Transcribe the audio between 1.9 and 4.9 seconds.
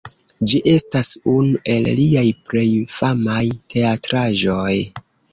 liaj plej famaj teatraĵoj.